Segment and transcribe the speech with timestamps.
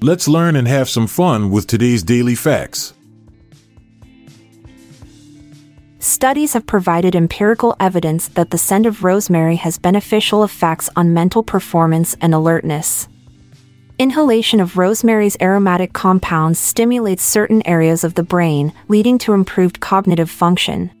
[0.00, 2.94] Let's learn and have some fun with today's daily facts.
[5.98, 11.42] Studies have provided empirical evidence that the scent of rosemary has beneficial effects on mental
[11.42, 13.08] performance and alertness.
[13.98, 20.30] Inhalation of rosemary's aromatic compounds stimulates certain areas of the brain, leading to improved cognitive
[20.30, 20.92] function.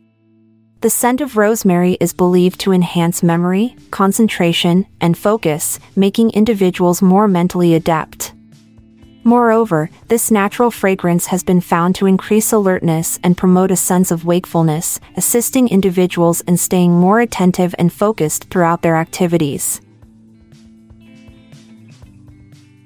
[0.80, 7.28] The scent of rosemary is believed to enhance memory, concentration, and focus, making individuals more
[7.28, 8.32] mentally adept.
[9.24, 14.24] Moreover, this natural fragrance has been found to increase alertness and promote a sense of
[14.24, 19.80] wakefulness, assisting individuals in staying more attentive and focused throughout their activities.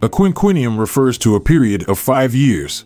[0.03, 2.85] A quinquennium refers to a period of five years.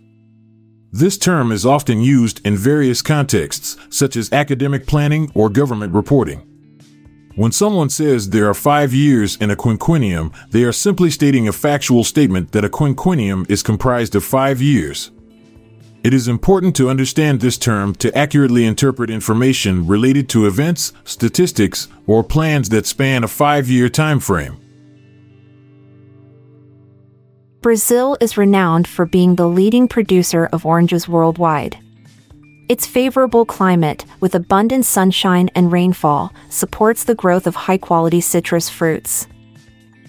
[0.93, 6.56] This term is often used in various contexts, such as academic planning or government reporting.
[7.37, 11.53] When someone says there are five years in a quinquennium, they are simply stating a
[11.53, 15.11] factual statement that a quinquennium is comprised of five years.
[16.03, 21.89] It is important to understand this term to accurately interpret information related to events, statistics,
[22.07, 24.57] or plans that span a five year time frame.
[27.61, 31.77] Brazil is renowned for being the leading producer of oranges worldwide.
[32.69, 38.69] Its favorable climate, with abundant sunshine and rainfall, supports the growth of high quality citrus
[38.69, 39.29] fruits.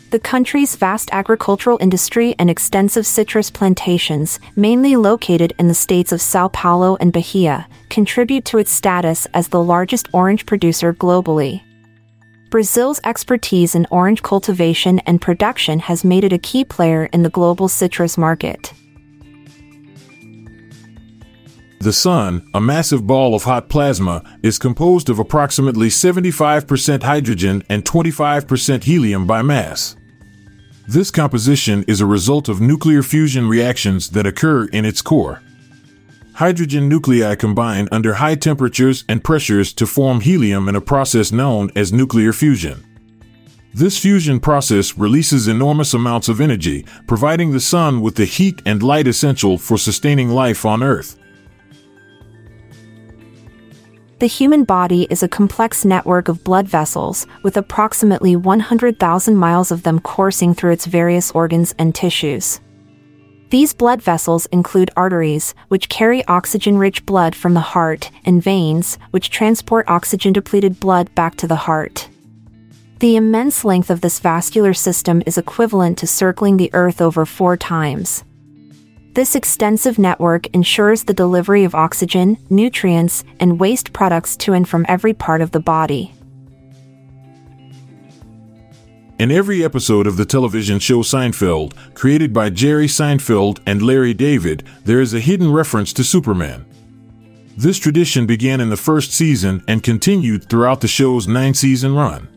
[0.09, 6.21] The country's vast agricultural industry and extensive citrus plantations, mainly located in the states of
[6.21, 11.61] Sao Paulo and Bahia, contribute to its status as the largest orange producer globally.
[12.49, 17.29] Brazil's expertise in orange cultivation and production has made it a key player in the
[17.29, 18.73] global citrus market.
[21.87, 27.85] The Sun, a massive ball of hot plasma, is composed of approximately 75% hydrogen and
[27.85, 29.95] 25% helium by mass.
[30.85, 35.41] This composition is a result of nuclear fusion reactions that occur in its core
[36.33, 41.71] hydrogen nuclei combine under high temperatures and pressures to form helium in a process known
[41.73, 42.83] as nuclear fusion.
[43.73, 48.83] This fusion process releases enormous amounts of energy, providing the sun with the heat and
[48.83, 51.17] light essential for sustaining life on Earth.
[54.19, 59.83] The human body is a complex network of blood vessels, with approximately 100,000 miles of
[59.83, 62.59] them coursing through its various organs and tissues.
[63.51, 68.97] These blood vessels include arteries, which carry oxygen rich blood from the heart, and veins,
[69.11, 72.09] which transport oxygen depleted blood back to the heart.
[72.97, 77.55] The immense length of this vascular system is equivalent to circling the Earth over four
[77.55, 78.23] times.
[79.17, 84.85] This extensive network ensures the delivery of oxygen, nutrients, and waste products to and from
[84.87, 86.13] every part of the body.
[89.17, 94.63] In every episode of the television show Seinfeld, created by Jerry Seinfeld and Larry David,
[94.85, 96.63] there is a hidden reference to Superman.
[97.57, 102.27] This tradition began in the first season and continued throughout the show's nine season run.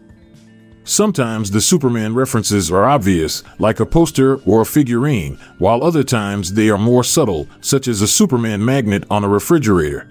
[0.91, 6.55] Sometimes the Superman references are obvious, like a poster or a figurine, while other times
[6.55, 10.11] they are more subtle, such as a Superman magnet on a refrigerator.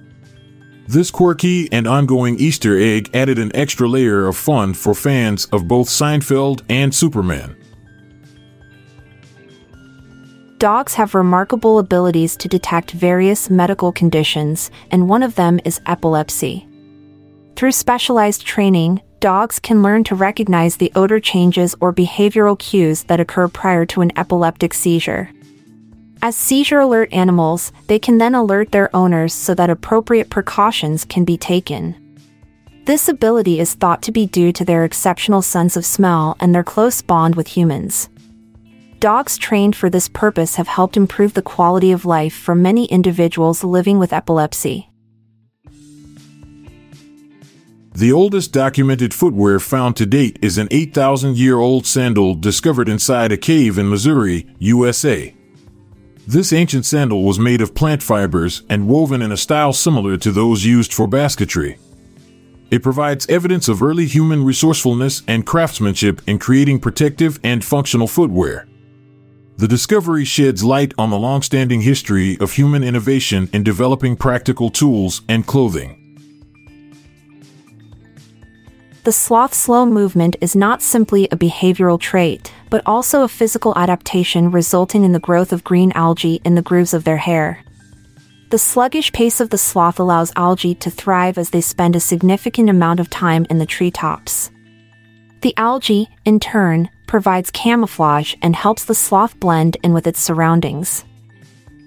[0.88, 5.68] This quirky and ongoing Easter egg added an extra layer of fun for fans of
[5.68, 7.57] both Seinfeld and Superman.
[10.59, 16.66] Dogs have remarkable abilities to detect various medical conditions, and one of them is epilepsy.
[17.57, 23.19] Through specialized training, dogs can learn to recognize the odor changes or behavioral cues that
[23.19, 25.30] occur prior to an epileptic seizure.
[26.22, 31.24] As seizure alert animals, they can then alert their owners so that appropriate precautions can
[31.24, 31.96] be taken.
[32.85, 36.63] This ability is thought to be due to their exceptional sense of smell and their
[36.63, 38.09] close bond with humans.
[39.00, 43.63] Dogs trained for this purpose have helped improve the quality of life for many individuals
[43.63, 44.88] living with epilepsy.
[48.00, 53.34] The oldest documented footwear found to date is an 8,000 year old sandal discovered inside
[53.34, 55.36] a cave in Missouri, USA.
[56.25, 60.31] This ancient sandal was made of plant fibers and woven in a style similar to
[60.31, 61.78] those used for basketry.
[62.72, 68.66] It provides evidence of early human resourcefulness and craftsmanship in creating protective and functional footwear.
[69.57, 75.22] The discovery sheds light on the long-standing history of human innovation in developing practical tools
[75.28, 75.99] and clothing.
[79.06, 84.51] The sloth slow movement is not simply a behavioral trait, but also a physical adaptation
[84.51, 87.63] resulting in the growth of green algae in the grooves of their hair.
[88.50, 92.69] The sluggish pace of the sloth allows algae to thrive as they spend a significant
[92.69, 94.51] amount of time in the treetops.
[95.42, 101.06] The algae, in turn, provides camouflage and helps the sloth blend in with its surroundings.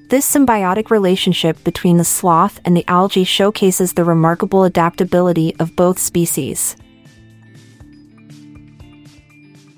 [0.09, 5.99] This symbiotic relationship between the sloth and the algae showcases the remarkable adaptability of both
[5.99, 6.75] species.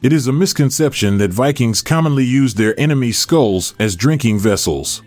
[0.04, 5.02] It is a misconception that Vikings commonly used their enemies' skulls as drinking vessels.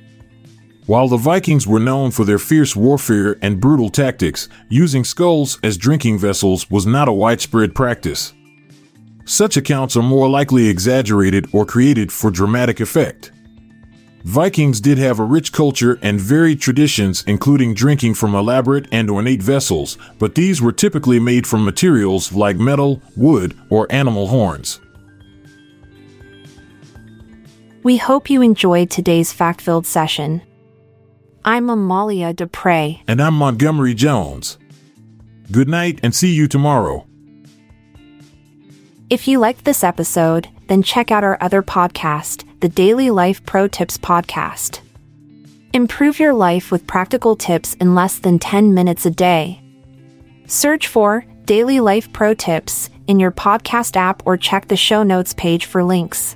[0.88, 5.78] While the Vikings were known for their fierce warfare and brutal tactics, using skulls as
[5.78, 8.34] drinking vessels was not a widespread practice.
[9.24, 13.32] Such accounts are more likely exaggerated or created for dramatic effect.
[14.24, 19.44] Vikings did have a rich culture and varied traditions, including drinking from elaborate and ornate
[19.44, 24.80] vessels, but these were typically made from materials like metal, wood, or animal horns.
[27.88, 30.42] We hope you enjoyed today's fact filled session.
[31.46, 32.98] I'm Amalia Dupre.
[33.08, 34.58] And I'm Montgomery Jones.
[35.54, 37.08] Good night and see you tomorrow.
[39.10, 43.70] If you liked this episode, then check out our other podcast, the Daily Life Pro
[43.70, 44.82] Tips Podcast.
[45.72, 49.62] Improve your life with practical tips in less than 10 minutes a day.
[50.46, 55.34] Search for Daily Life Pro Tips in your podcast app or check the show notes
[55.34, 56.36] page for links.